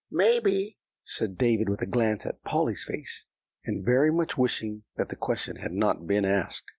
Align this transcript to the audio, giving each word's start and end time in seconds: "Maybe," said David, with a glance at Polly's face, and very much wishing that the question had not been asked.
"Maybe," 0.09 0.77
said 1.05 1.37
David, 1.37 1.69
with 1.69 1.83
a 1.83 1.85
glance 1.85 2.25
at 2.25 2.41
Polly's 2.43 2.83
face, 2.83 3.25
and 3.65 3.85
very 3.85 4.11
much 4.11 4.35
wishing 4.35 4.81
that 4.95 5.09
the 5.09 5.15
question 5.15 5.57
had 5.57 5.73
not 5.73 6.07
been 6.07 6.25
asked. 6.25 6.69